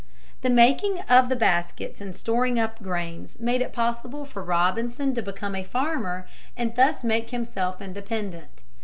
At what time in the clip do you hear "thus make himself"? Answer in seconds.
6.75-7.79